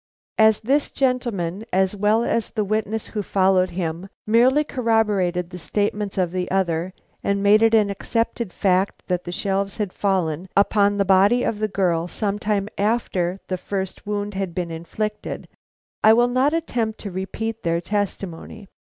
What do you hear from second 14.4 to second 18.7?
been inflicted, I will not attempt to repeat their testimony.